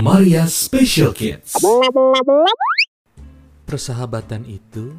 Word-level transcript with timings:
Maria 0.00 0.48
Special 0.48 1.12
Kids. 1.12 1.52
Persahabatan 3.68 4.48
itu 4.48 4.96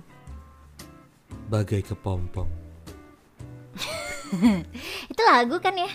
bagai 1.50 1.82
kepompong, 1.82 2.48
Itu 5.12 5.22
lagu 5.28 5.58
kan 5.58 5.74
ya? 5.76 5.92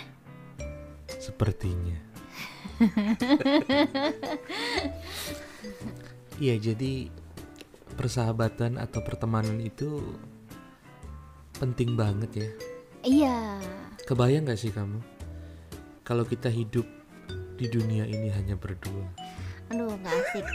sepertinya. 1.17 1.97
Iya, 6.37 6.53
jadi 6.61 7.09
persahabatan 7.97 8.77
atau 8.77 9.01
pertemanan 9.01 9.57
itu 9.57 10.05
penting 11.57 11.97
banget 11.97 12.29
ya. 12.29 12.49
Iya. 13.01 13.37
Kebayang 14.05 14.45
gak 14.45 14.61
sih 14.61 14.69
kamu? 14.69 15.01
Kalau 16.07 16.23
kita 16.23 16.47
hidup 16.47 16.87
di 17.59 17.67
dunia 17.67 18.07
ini 18.07 18.31
hanya 18.31 18.55
berdua. 18.55 19.03
Aduh, 19.67 19.91
gak 19.99 20.15
asik. 20.15 20.45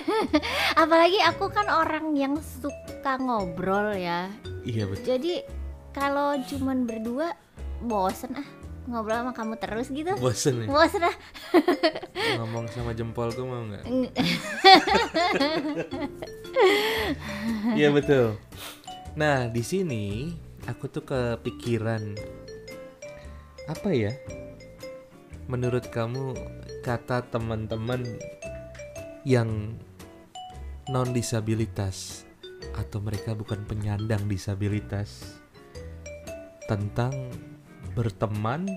Apalagi 0.80 1.20
aku 1.28 1.52
kan 1.52 1.68
orang 1.68 2.16
yang 2.16 2.40
suka 2.40 3.20
ngobrol 3.20 3.92
ya. 3.92 4.32
Iya 4.64 4.88
betul. 4.88 5.04
Jadi 5.04 5.44
kalau 5.92 6.40
cuman 6.48 6.88
berdua 6.88 7.36
bosen 7.84 8.32
ah 8.40 8.48
ngobrol 8.88 9.20
sama 9.20 9.36
kamu 9.36 9.54
terus 9.60 9.92
gitu. 9.92 10.16
Bosen 10.16 10.64
ya? 10.64 10.66
Bosen 10.72 11.04
ah. 11.04 11.16
Ngomong 12.40 12.72
sama 12.72 12.96
jempolku 12.96 13.44
mau 13.44 13.68
nggak? 13.68 13.84
Iya 17.78 17.94
betul. 17.94 18.34
Nah 19.14 19.46
di 19.52 19.62
sini 19.62 20.34
aku 20.66 20.88
tuh 20.90 21.04
kepikiran 21.04 22.16
apa 23.68 23.88
ya? 23.92 24.10
Menurut 25.48 25.88
kamu 25.88 26.36
kata 26.84 27.24
teman-teman 27.32 28.04
yang 29.24 29.80
non 30.92 31.08
disabilitas 31.16 32.28
atau 32.76 33.00
mereka 33.00 33.32
bukan 33.32 33.64
penyandang 33.64 34.28
disabilitas 34.28 35.40
tentang 36.68 37.32
berteman 37.96 38.68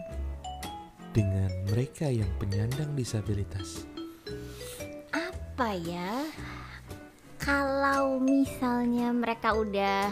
dengan 1.12 1.52
mereka 1.68 2.08
yang 2.08 2.28
penyandang 2.40 2.96
disabilitas. 2.96 3.84
Apa 5.12 5.76
ya? 5.76 6.24
Kalau 7.36 8.16
misalnya 8.22 9.12
mereka 9.12 9.52
udah 9.60 10.08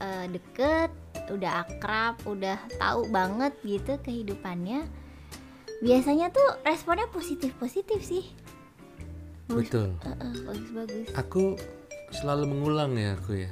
eh, 0.00 0.26
deket, 0.32 0.88
udah 1.28 1.68
akrab, 1.68 2.16
udah 2.24 2.56
tahu 2.80 3.12
banget 3.12 3.52
gitu 3.60 4.00
kehidupannya, 4.00 4.88
biasanya 5.80 6.30
tuh 6.30 6.60
responnya 6.62 7.06
positif-positif 7.08 8.00
sih. 8.00 8.24
Bagus- 9.46 9.70
Betul. 9.70 9.88
eh, 10.02 10.10
eh, 10.10 10.32
Bagus-bagus. 10.42 11.06
Aku 11.14 11.42
selalu 12.10 12.44
mengulang 12.48 12.94
ya 12.94 13.14
aku 13.14 13.46
ya. 13.46 13.50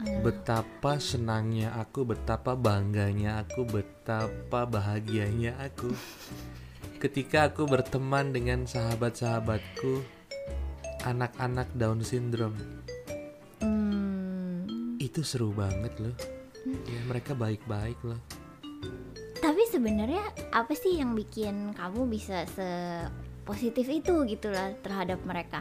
Hmm. 0.00 0.24
Betapa 0.24 0.96
senangnya 0.96 1.76
aku, 1.76 2.08
betapa 2.08 2.56
bangganya 2.56 3.44
aku, 3.44 3.68
betapa 3.68 4.64
bahagianya 4.64 5.60
aku 5.60 5.92
ketika 7.04 7.52
aku 7.52 7.68
berteman 7.68 8.32
dengan 8.32 8.64
sahabat-sahabatku 8.64 10.00
anak-anak 11.04 11.68
Down 11.76 12.00
syndrome. 12.00 12.56
Hmm. 13.60 14.64
Itu 14.96 15.20
seru 15.20 15.52
banget 15.52 15.92
loh. 16.00 16.16
Ya, 16.64 17.00
mereka 17.08 17.32
baik-baik 17.32 17.96
loh. 18.04 18.20
Tapi 19.50 19.66
sebenarnya 19.66 20.22
apa 20.54 20.78
sih 20.78 21.02
yang 21.02 21.18
bikin 21.18 21.74
kamu 21.74 22.06
bisa 22.06 22.46
se 22.54 22.70
positif 23.42 23.82
itu 23.90 24.22
gitu 24.30 24.46
lah 24.46 24.70
terhadap 24.78 25.18
mereka? 25.26 25.58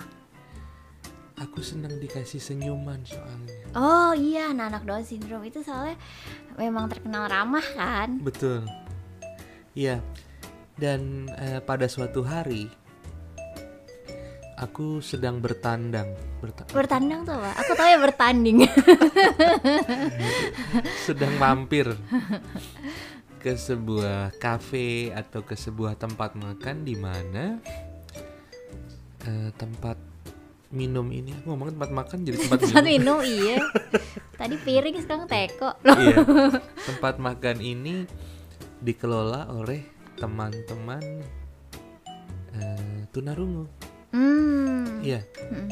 Aku 1.41 1.65
senang 1.65 1.97
dikasih 1.97 2.37
senyuman 2.37 3.01
soalnya. 3.01 3.49
Oh 3.73 4.13
iya, 4.13 4.53
anak-anak 4.53 4.85
Down 4.85 5.01
syndrome 5.01 5.49
itu 5.49 5.65
soalnya 5.65 5.97
memang 6.53 6.85
terkenal 6.85 7.33
ramah 7.33 7.65
kan? 7.73 8.21
Betul. 8.21 8.61
Iya. 9.73 10.05
Dan 10.77 11.25
eh, 11.41 11.57
pada 11.57 11.89
suatu 11.89 12.21
hari 12.21 12.69
aku 14.61 15.01
sedang 15.01 15.41
bertandang, 15.41 16.13
berta- 16.37 16.69
Bertandang 16.69 17.25
tuh 17.25 17.41
apa? 17.41 17.57
Aku 17.65 17.73
tahu 17.73 17.89
ya 17.89 17.97
bertanding. 17.97 18.69
sedang 21.09 21.33
mampir 21.41 21.89
ke 23.39 23.55
sebuah 23.55 24.35
kafe 24.35 25.09
atau 25.09 25.41
ke 25.41 25.55
sebuah 25.55 25.95
tempat 25.95 26.35
makan 26.35 26.83
di 26.83 26.93
mana 26.93 27.57
eh, 29.23 29.49
tempat 29.55 29.95
minum 30.69 31.07
ini 31.09 31.33
aku 31.33 31.49
ngomong 31.49 31.73
tempat 31.73 31.89
makan 31.89 32.17
jadi 32.21 32.37
tempat 32.45 32.59
Satu 32.61 32.85
minum 32.85 33.17
minum 33.17 33.19
iya. 33.23 33.57
Tadi 34.35 34.55
piring 34.55 34.95
sekarang 35.01 35.25
teko. 35.25 35.73
iya 35.83 36.15
tempat 36.85 37.17
makan 37.17 37.57
ini 37.57 38.05
dikelola 38.79 39.49
oleh 39.49 39.81
teman-teman 40.15 41.03
eh, 42.53 43.01
tunarungu 43.09 43.65
Hmm. 44.09 45.05
iya 45.05 45.21
Mm. 45.49 45.69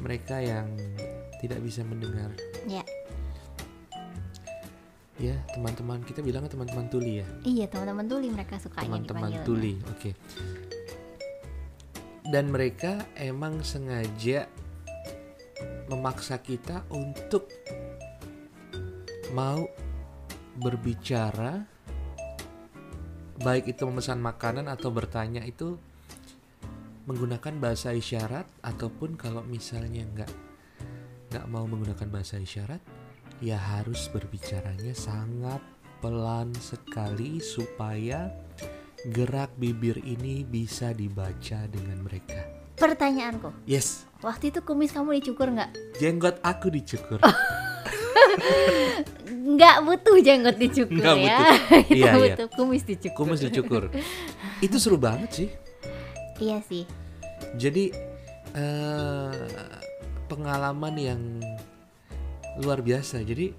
mereka 0.00 0.40
yang 0.40 0.64
tidak 1.38 1.60
bisa 1.60 1.84
mendengar 1.84 2.32
Ya. 5.20 5.36
teman-teman. 5.52 6.00
Kita 6.00 6.24
bilang 6.24 6.48
teman-teman 6.48 6.88
tuli 6.88 7.20
ya? 7.20 7.26
Iya, 7.44 7.68
teman-teman 7.68 8.08
tuli 8.08 8.26
mereka 8.32 8.56
sukanya 8.56 8.88
teman-teman 8.88 9.44
tuli 9.44 9.76
oke. 9.84 10.10
Dan 12.24 12.48
mereka 12.48 13.04
emang 13.18 13.60
sengaja 13.60 14.48
memaksa 15.90 16.38
kita 16.40 16.86
untuk 16.88 17.50
mau 19.34 19.66
berbicara 20.60 21.64
baik 23.40 23.72
itu 23.72 23.82
memesan 23.88 24.20
makanan 24.20 24.68
atau 24.68 24.92
bertanya 24.92 25.40
itu 25.48 25.80
menggunakan 27.08 27.56
bahasa 27.56 27.96
isyarat 27.96 28.44
ataupun 28.60 29.16
kalau 29.16 29.40
misalnya 29.42 30.04
nggak 30.04 30.32
nggak 31.32 31.46
mau 31.48 31.64
menggunakan 31.64 32.08
bahasa 32.12 32.36
isyarat 32.36 32.82
ya 33.40 33.56
harus 33.56 34.08
berbicaranya 34.08 34.92
sangat 34.92 35.60
pelan 36.00 36.52
sekali 36.56 37.40
supaya 37.40 38.28
gerak 39.10 39.52
bibir 39.56 39.96
ini 40.00 40.44
bisa 40.44 40.92
dibaca 40.92 41.64
dengan 41.68 42.00
mereka. 42.00 42.40
Pertanyaanku, 42.76 43.52
Yes, 43.64 44.08
waktu 44.20 44.48
itu 44.48 44.60
kumis 44.60 44.88
kamu 44.88 45.20
dicukur 45.20 45.52
nggak? 45.52 46.00
jenggot 46.00 46.40
aku 46.40 46.72
dicukur. 46.72 47.20
Nggak 49.30 49.76
butuh 49.82 50.16
jenggot 50.22 50.56
dicukur 50.56 50.96
Nggak 51.00 51.16
ya. 51.18 51.38
butuh. 51.40 51.58
Iya, 51.90 52.04
iya. 52.06 52.12
butuh 52.14 52.46
kumis 52.54 52.82
dicukur. 52.86 53.16
Kumis 53.18 53.40
dicukur. 53.42 53.82
Itu 54.64 54.76
seru 54.80 54.96
banget 54.96 55.30
sih. 55.34 55.48
Iya 56.40 56.60
sih. 56.64 56.84
Jadi 57.56 57.92
eh, 58.54 59.44
pengalaman 60.24 60.94
yang 60.96 61.20
luar 62.58 62.82
biasa. 62.82 63.22
Jadi 63.22 63.54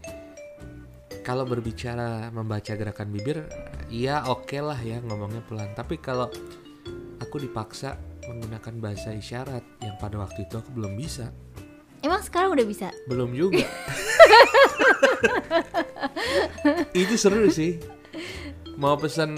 kalau 1.24 1.48
berbicara 1.48 2.28
membaca 2.34 2.74
gerakan 2.76 3.14
bibir, 3.14 3.48
ya 3.88 4.28
oke 4.28 4.58
lah 4.60 4.80
ya 4.82 5.00
ngomongnya 5.00 5.40
pelan. 5.48 5.72
Tapi 5.72 6.02
kalau 6.02 6.28
aku 7.24 7.40
dipaksa 7.40 7.96
menggunakan 8.28 8.74
bahasa 8.82 9.16
isyarat 9.16 9.64
yang 9.80 9.96
pada 10.02 10.20
waktu 10.20 10.44
itu 10.50 10.60
aku 10.60 10.70
belum 10.76 10.98
bisa, 11.00 11.32
Emang 12.02 12.18
sekarang 12.26 12.58
udah 12.58 12.66
bisa? 12.66 12.90
belum 13.06 13.38
juga. 13.38 13.62
itu 16.98 17.14
seru 17.14 17.46
sih. 17.54 17.78
Mau 18.74 18.98
pesan 18.98 19.38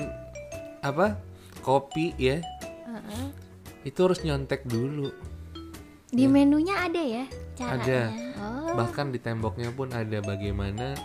apa? 0.79 1.19
Kopi 1.59 2.15
ya. 2.15 2.39
Heeh. 2.87 3.25
Itu 3.83 4.07
harus 4.07 4.23
nyontek 4.23 4.63
dulu. 4.63 5.11
Di 6.07 6.23
menunya 6.23 6.87
ada 6.87 7.01
ya 7.03 7.25
caranya. 7.59 7.83
Ada. 7.83 8.01
Oh. 8.73 8.81
Bahkan 8.81 9.13
di 9.13 9.21
temboknya 9.21 9.69
pun 9.69 9.93
ada 9.93 10.17
bagaimana 10.25 10.97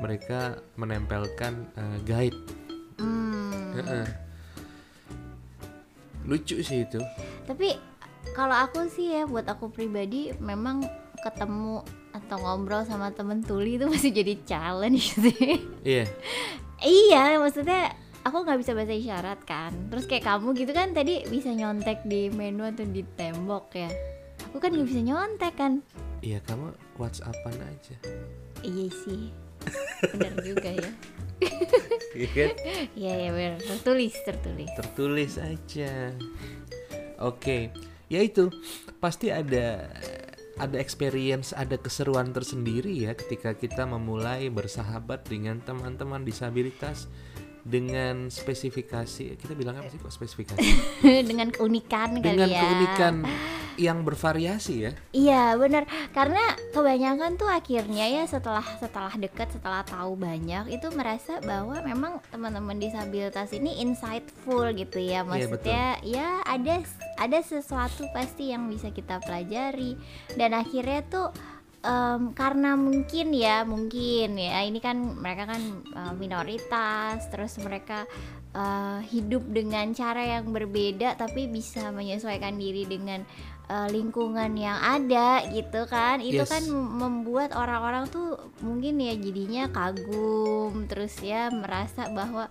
mereka 0.00 0.56
menempelkan 0.80 1.68
eh, 1.76 1.98
guide. 2.08 2.40
Hmm. 2.96 3.76
Heeh. 3.76 4.06
Lucu 6.24 6.64
sih 6.64 6.88
itu. 6.88 6.96
Tapi 7.44 7.76
kalau 8.32 8.56
aku 8.56 8.88
sih 8.88 9.12
ya 9.12 9.28
buat 9.28 9.44
aku 9.44 9.68
pribadi 9.68 10.32
memang 10.40 10.88
ketemu 11.20 11.84
atau 12.12 12.36
ngobrol 12.40 12.84
sama 12.88 13.12
temen 13.12 13.44
tuli 13.44 13.76
itu 13.76 13.84
masih 13.84 14.08
jadi 14.08 14.34
challenge 14.48 15.16
sih. 15.28 15.60
Iya. 15.84 16.08
iya, 16.80 17.36
maksudnya 17.36 17.92
aku 18.24 18.40
nggak 18.40 18.58
bisa 18.64 18.72
bahasa 18.72 18.96
isyarat 18.96 19.40
kan. 19.44 19.72
Terus 19.92 20.08
kayak 20.08 20.24
kamu 20.24 20.56
gitu 20.56 20.72
kan 20.72 20.96
tadi 20.96 21.28
bisa 21.28 21.52
nyontek 21.52 22.08
di 22.08 22.32
menu 22.32 22.64
atau 22.64 22.88
di 22.88 23.04
tembok 23.16 23.76
ya. 23.76 23.90
Aku 24.48 24.56
kan 24.60 24.72
nggak 24.72 24.88
bisa 24.88 25.02
nyontek 25.04 25.54
kan. 25.60 25.84
Iya, 26.22 26.38
kamu 26.46 26.70
WhatsAppan 27.02 27.58
aja. 27.66 27.96
Iya 28.62 28.88
sih. 29.04 29.34
Bener 30.14 30.34
juga 30.40 30.70
ya. 30.70 30.90
Iya 32.14 32.28
kan? 32.30 32.50
Iya 32.94 33.14
ya 33.18 33.30
benar. 33.34 33.58
Tertulis 33.58 34.14
tertulis. 34.22 34.70
tertulis 34.78 35.32
aja 35.42 36.14
oke 37.22 37.70
ya 38.10 38.20
itu 38.20 38.50
pasti 38.98 39.30
ada 39.30 39.88
ada 40.60 40.76
experience 40.76 41.56
ada 41.56 41.78
keseruan 41.80 42.34
tersendiri 42.34 42.92
ya 42.92 43.16
ketika 43.16 43.56
kita 43.56 43.88
memulai 43.88 44.52
bersahabat 44.52 45.24
dengan 45.24 45.62
teman-teman 45.64 46.26
disabilitas 46.26 47.08
dengan 47.62 48.26
spesifikasi 48.26 49.38
kita 49.38 49.54
bilang 49.54 49.78
apa 49.78 49.86
sih 49.86 49.98
kok 50.02 50.10
spesifikasi? 50.10 50.58
Dengan 51.30 51.54
keunikan 51.54 52.18
kali 52.18 52.34
dengan 52.34 52.50
ya. 52.50 52.62
keunikan 52.66 53.14
yang 53.86 54.02
bervariasi 54.04 54.74
ya. 54.84 54.92
Iya 55.14 55.56
benar 55.56 55.86
karena 56.12 56.42
kebanyakan 56.74 57.38
tuh 57.40 57.48
akhirnya 57.48 58.04
ya 58.04 58.26
setelah 58.26 58.66
setelah 58.76 59.14
deket 59.16 59.48
setelah 59.54 59.86
tahu 59.86 60.18
banyak 60.18 60.74
itu 60.74 60.90
merasa 60.92 61.40
bahwa 61.40 61.80
memang 61.80 62.20
teman-teman 62.28 62.76
disabilitas 62.76 63.54
ini 63.54 63.80
insightful 63.80 64.66
gitu 64.74 64.98
ya. 64.98 65.22
Maksudnya 65.22 66.02
ya 66.02 66.42
ada 66.44 66.82
ada 67.16 67.38
sesuatu 67.40 68.10
pasti 68.12 68.50
yang 68.50 68.66
bisa 68.68 68.90
kita 68.90 69.22
pelajari. 69.22 69.96
Dan 70.34 70.52
akhirnya 70.52 71.00
tuh 71.06 71.30
em, 71.82 72.30
karena 72.32 72.74
mungkin 72.74 73.30
ya 73.30 73.62
mungkin 73.64 74.34
ya 74.34 74.62
ini 74.62 74.78
kan 74.78 74.94
mereka 75.16 75.46
kan 75.46 75.62
eh, 75.84 76.14
minoritas 76.14 77.26
terus 77.28 77.58
mereka 77.58 78.06
eh, 78.52 78.98
hidup 79.08 79.42
dengan 79.48 79.90
cara 79.92 80.22
yang 80.22 80.48
berbeda 80.48 81.14
tapi 81.16 81.46
bisa 81.46 81.90
menyesuaikan 81.90 82.54
diri 82.54 82.84
dengan 82.84 83.26
eh, 83.64 83.88
lingkungan 83.88 84.52
yang 84.54 84.76
ada 84.76 85.42
gitu 85.48 85.86
kan. 85.86 86.20
Itu 86.20 86.44
Yes. 86.44 86.50
kan 86.50 86.64
membuat 86.70 87.50
orang-orang 87.52 88.06
tuh 88.06 88.34
mungkin 88.60 88.96
ya 88.96 89.14
jadinya 89.14 89.66
kagum 89.66 90.86
terus 90.86 91.18
ya 91.20 91.48
merasa 91.48 92.06
bahwa 92.10 92.46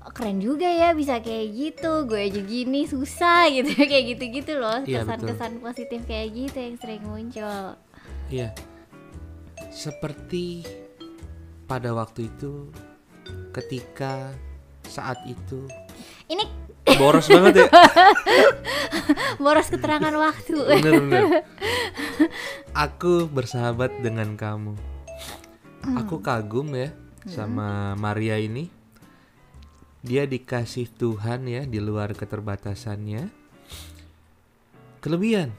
"Oh, 0.00 0.10
keren 0.10 0.38
juga 0.38 0.66
ya 0.66 0.92
bisa 0.92 1.18
kayak 1.18 1.46
gitu 1.52 2.04
gue 2.04 2.20
aja 2.22 2.40
gini 2.40 2.84
susah 2.84 3.48
gitu 3.54 3.70
kayak 3.74 4.14
gitu-gitu 4.14 4.54
loh 4.54 4.80
Iya, 4.82 5.02
kesan-kesan 5.02 5.58
positif 5.58 6.00
kayak 6.04 6.28
gitu 6.32 6.56
yang 6.56 6.76
sering 6.76 7.02
muncul 7.02 7.74
Iya. 8.28 8.52
Seperti 9.72 10.64
pada 11.64 11.92
waktu 11.96 12.28
itu 12.28 12.68
ketika 13.52 14.32
saat 14.88 15.20
itu 15.28 15.68
ini 16.32 16.44
boros 16.96 17.28
banget 17.28 17.64
ya. 17.64 17.68
boros 19.44 19.68
keterangan 19.68 20.12
waktu 20.12 20.56
Bener 20.80 20.92
bener. 21.04 21.24
Aku 22.88 23.28
bersahabat 23.28 24.00
dengan 24.00 24.36
kamu. 24.36 24.76
Aku 26.04 26.20
kagum 26.20 26.72
ya 26.76 26.92
sama 27.24 27.96
Maria 27.96 28.36
ini. 28.36 28.68
Dia 30.04 30.28
dikasih 30.28 30.88
Tuhan 30.94 31.48
ya 31.48 31.64
di 31.64 31.80
luar 31.80 32.12
keterbatasannya. 32.12 33.28
Kelebihan. 34.98 35.52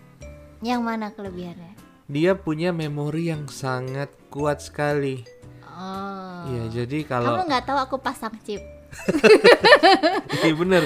yang 0.60 0.84
mana 0.84 1.16
kelebihannya 1.16 1.89
Dia 2.10 2.34
punya 2.34 2.74
memori 2.74 3.30
yang 3.30 3.46
sangat 3.46 4.10
kuat 4.34 4.66
sekali. 4.66 5.22
oh 5.62 6.50
Iya, 6.50 6.64
jadi 6.82 7.06
kamu 7.06 7.26
kalau 7.30 7.46
nggak 7.46 7.64
tahu 7.70 7.78
aku 7.78 7.96
pasang 8.02 8.34
chip 8.42 8.58
Iya 10.42 10.54
bener. 10.58 10.84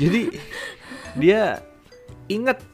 Jadi 0.00 0.40
dia 1.20 1.60
ingat 2.32 2.64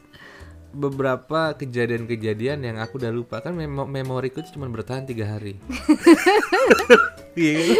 beberapa 0.69 1.53
kejadian-kejadian 1.53 2.59
yang 2.61 2.77
aku 2.77 2.97
udah 2.97 3.09
lupa 3.09 3.39
kan 3.39 3.51
memo- 3.51 3.87
memoriku 3.87 4.39
itu 4.39 4.53
cuma 4.53 4.67
bertahan 4.67 5.03
tiga 5.03 5.27
hari. 5.27 5.57
Iya 7.37 7.53
kan? 7.53 7.77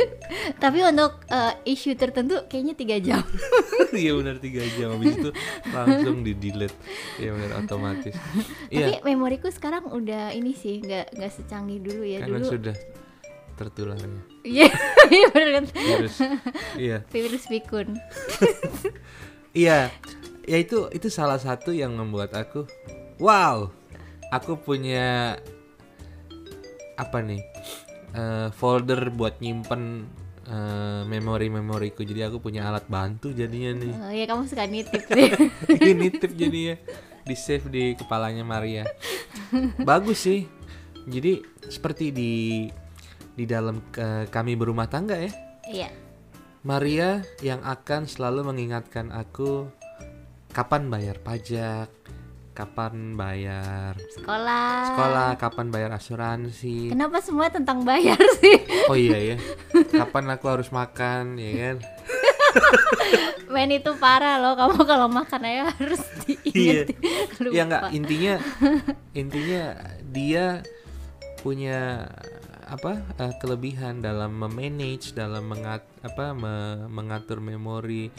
tapi 0.61 0.85
untuk 0.85 1.17
eh, 1.25 1.73
isu 1.73 1.97
tertentu 1.97 2.45
kayaknya 2.45 2.77
tiga 2.77 3.01
jam 3.01 3.25
Iya 3.97 4.13
benar 4.13 4.37
tiga 4.37 4.61
jam 4.77 4.93
habis 4.93 5.17
itu 5.17 5.33
langsung 5.73 6.21
di 6.21 6.37
delete. 6.37 6.77
Iya 7.17 7.33
benar 7.33 7.65
otomatis. 7.65 8.13
tapi 8.13 8.69
Iya 8.69 9.01
memoriku 9.01 9.49
sekarang 9.49 9.89
udah 9.89 10.29
ini 10.29 10.53
sih 10.53 10.77
nggak 10.77 11.17
nggak 11.17 11.31
secanggih 11.33 11.81
dulu 11.81 12.05
ya 12.05 12.21
karena 12.21 12.37
dulu 12.37 12.53
sudah 12.53 12.75
tertularnya 13.57 14.21
iya 14.45 14.69
iya 15.17 15.27
bener 15.33 15.49
kan 15.49 15.65
virus. 15.73 16.15
Iya 16.77 16.97
virus 17.09 17.43
pikun 17.49 17.97
iya 19.57 19.89
ya 20.47 20.57
itu 20.57 20.87
itu 20.95 21.11
salah 21.11 21.37
satu 21.37 21.75
yang 21.75 21.93
membuat 21.93 22.31
aku 22.33 22.63
wow 23.19 23.67
aku 24.31 24.57
punya 24.57 25.35
apa 26.97 27.21
nih 27.21 27.41
eh, 28.17 28.47
folder 28.51 29.13
buat 29.13 29.39
nyimpen 29.39 30.09
eh, 30.47 31.01
memori-memoriku. 31.05 32.01
Jadi 32.01 32.25
aku 32.25 32.41
punya 32.41 32.67
alat 32.67 32.89
bantu 32.89 33.31
jadinya 33.31 33.71
nih. 33.77 33.93
Oh, 33.93 34.11
ya 34.13 34.25
kamu 34.25 34.43
suka 34.49 34.65
nitip 34.65 35.03
deh 35.13 35.31
ini 35.83 36.07
tip 36.11 36.33
jadinya. 36.33 36.75
Di 37.27 37.35
save 37.35 37.67
di 37.67 37.83
kepalanya 37.93 38.41
Maria. 38.41 38.87
Bagus 39.83 40.25
sih. 40.25 40.47
Jadi 41.07 41.39
seperti 41.67 42.11
di 42.11 42.65
di 43.37 43.45
dalam 43.45 43.79
eh, 43.95 44.25
kami 44.27 44.57
berumah 44.57 44.89
tangga 44.89 45.15
ya. 45.19 45.31
Iya. 45.67 45.89
Maria 46.65 47.23
yang 47.39 47.63
akan 47.63 48.09
selalu 48.09 48.51
mengingatkan 48.51 49.13
aku 49.13 49.71
kapan 50.57 50.89
bayar 50.89 51.21
pajak, 51.21 51.85
kapan 52.57 53.13
bayar 53.13 53.93
sekolah. 54.09 54.89
sekolah, 54.89 55.29
kapan 55.37 55.69
bayar 55.69 55.93
asuransi. 55.93 56.89
kenapa 56.89 57.21
semua 57.21 57.53
tentang 57.53 57.85
bayar 57.85 58.17
sih? 58.41 58.65
Oh 58.89 58.97
iya 58.97 59.21
ya, 59.21 59.37
kapan 59.93 60.33
aku 60.33 60.49
harus 60.49 60.73
makan, 60.73 61.37
ya 61.37 61.51
kan? 61.53 61.77
men 63.53 63.69
itu 63.69 63.93
parah 64.01 64.41
loh. 64.41 64.57
Kamu 64.57 64.81
kalau 64.81 65.05
makan 65.05 65.45
aja 65.45 65.69
harus 65.77 66.01
Iya, 66.25 66.89
diingetin. 66.89 66.97
Lupa. 67.45 67.53
ya 67.53 67.63
intinya 67.93 68.33
intinya 69.13 69.63
dia 70.09 70.65
punya 71.39 72.09
apa 72.65 72.99
eh, 73.15 73.33
kelebihan 73.37 74.01
dalam 74.01 74.33
memanage, 74.33 75.13
dalam 75.13 75.45
mengat 75.47 75.85
apa 76.01 76.33
me- 76.33 76.89
mengatur 76.89 77.37
memori 77.39 78.09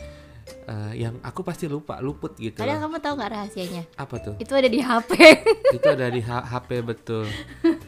eh, 0.68 0.92
yang 1.00 1.16
aku 1.24 1.40
pasti 1.40 1.64
lupa, 1.64 1.98
luput 1.98 2.36
gitu. 2.36 2.60
Loh. 2.60 2.76
kamu 2.84 2.96
tahu 3.00 3.14
nggak 3.16 3.32
rahasianya? 3.32 3.82
Apa 3.96 4.14
tuh? 4.20 4.34
Itu 4.36 4.52
ada 4.52 4.68
di 4.68 4.80
HP. 4.84 5.10
itu 5.76 5.86
ada 5.88 6.06
di 6.12 6.20
H- 6.20 6.46
HP 6.46 6.70
betul. 6.84 7.24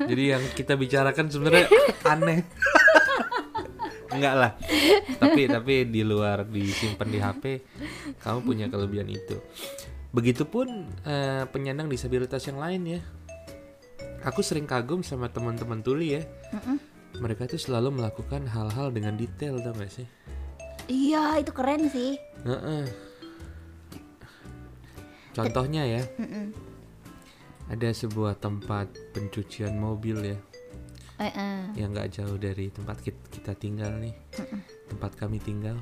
Jadi 0.01 0.23
yang 0.25 0.43
kita 0.57 0.75
bicarakan 0.81 1.29
sebenarnya 1.29 1.69
aneh. 2.09 2.41
Enggak 4.15 4.35
lah. 4.35 4.53
Tapi 5.23 5.47
tapi 5.47 5.87
di 5.87 6.03
luar 6.03 6.43
disimpan 6.43 7.09
di 7.09 7.19
HP, 7.23 7.45
kamu 8.19 8.39
punya 8.43 8.67
kelebihan 8.67 9.07
itu. 9.07 9.39
Begitupun 10.11 10.67
eh, 11.07 11.47
penyandang 11.47 11.87
disabilitas 11.87 12.43
yang 12.51 12.59
lain 12.59 12.99
ya. 12.99 13.01
Aku 14.27 14.43
sering 14.43 14.67
kagum 14.67 15.01
sama 15.07 15.31
teman-teman 15.31 15.81
tuli 15.81 16.19
ya. 16.19 16.23
Mereka 17.17 17.47
tuh 17.47 17.59
selalu 17.59 18.03
melakukan 18.03 18.45
hal-hal 18.51 18.91
dengan 18.91 19.15
detail 19.15 19.63
tau 19.63 19.73
gak 19.75 19.91
sih? 19.91 20.07
Iya, 20.91 21.39
itu 21.39 21.51
keren 21.51 21.87
sih. 21.87 22.19
Heeh. 22.43 22.85
Contohnya 25.31 25.87
ya, 25.89 26.03
Mm-mm. 26.19 26.51
ada 27.71 27.89
sebuah 27.89 28.35
tempat 28.37 28.91
pencucian 29.13 29.79
mobil 29.79 30.19
ya. 30.27 30.39
Eh, 31.17 31.29
eh. 31.29 31.61
yang 31.77 31.93
nggak 31.93 32.11
jauh 32.11 32.35
dari 32.35 32.69
tempat 32.69 32.97
kit- 32.99 33.29
kita 33.29 33.53
tinggal 33.53 33.93
nih 33.95 34.17
tempat 34.89 35.13
kami 35.15 35.37
tinggal 35.37 35.77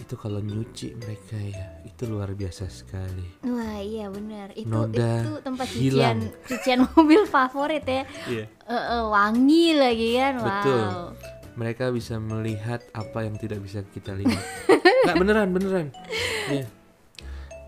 itu 0.00 0.16
kalau 0.16 0.40
nyuci 0.40 0.96
mereka 0.96 1.36
ya 1.36 1.84
itu 1.84 2.08
luar 2.08 2.32
biasa 2.32 2.72
sekali 2.72 3.36
Wah 3.44 3.76
iya 3.76 4.08
benar. 4.08 4.48
Itu 4.56 4.72
Noda 4.72 5.20
itu 5.20 5.32
tempat 5.44 5.68
hilang. 5.68 6.24
cucian 6.24 6.48
cucian 6.48 6.78
mobil 6.88 7.20
favorit 7.28 7.84
ya. 7.84 8.08
iya 8.24 8.48
Eh, 8.64 8.72
eh, 8.72 9.04
wangi 9.04 9.76
lagi 9.76 10.08
kan. 10.16 10.34
Betul. 10.40 10.84
Mereka 11.52 11.92
bisa 11.92 12.16
melihat 12.16 12.80
apa 12.96 13.28
yang 13.28 13.36
tidak 13.36 13.60
bisa 13.60 13.84
kita 13.92 14.16
lihat. 14.16 14.40
Nggak 15.04 15.16
beneran 15.20 15.48
beneran. 15.52 15.86
Iya. 16.50 16.66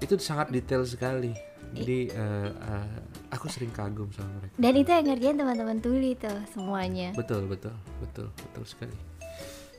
itu 0.02 0.20
sangat 0.20 0.52
detail 0.52 0.84
sekali. 0.84 1.32
Jadi 1.74 2.12
eh, 2.12 2.50
eh, 2.52 2.96
aku 3.32 3.48
sering 3.48 3.72
kagum 3.72 4.12
sama 4.12 4.30
mereka. 4.38 4.54
Dan 4.60 4.72
itu 4.76 4.90
yang 4.92 5.06
ngerjain 5.08 5.36
teman-teman 5.40 5.78
tuli 5.80 6.12
tuh 6.14 6.38
semuanya. 6.52 7.16
betul 7.16 7.48
betul 7.48 7.72
betul 8.04 8.28
betul 8.30 8.64
sekali. 8.68 8.96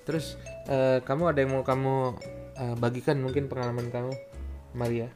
Terus 0.05 0.37
eh, 0.65 0.99
kamu 1.01 1.23
ada 1.33 1.39
yang 1.45 1.51
mau 1.55 1.63
kamu 1.63 1.95
eh, 2.57 2.75
bagikan 2.77 3.21
mungkin 3.21 3.45
pengalaman 3.47 3.89
kamu 3.93 4.13
Maria? 4.75 5.09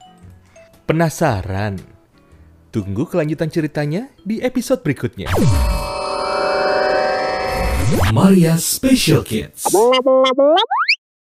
Penasaran? 0.86 1.78
Tunggu 2.70 3.10
kelanjutan 3.10 3.50
ceritanya 3.50 4.14
di 4.22 4.46
episode 4.46 4.86
berikutnya 4.86 5.30
Maria 8.14 8.58
Special 8.58 9.24
Kids 9.24 9.66